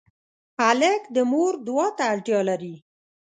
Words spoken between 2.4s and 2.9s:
لري.